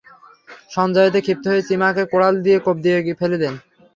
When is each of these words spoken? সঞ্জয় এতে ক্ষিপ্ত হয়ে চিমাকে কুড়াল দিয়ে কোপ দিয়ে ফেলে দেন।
সঞ্জয় 0.71 1.07
এতে 1.09 1.19
ক্ষিপ্ত 1.21 1.43
হয়ে 1.51 1.67
চিমাকে 1.67 2.03
কুড়াল 2.11 2.35
দিয়ে 2.45 2.57
কোপ 2.65 2.77
দিয়ে 2.83 2.97
ফেলে 3.19 3.37
দেন। 3.43 3.53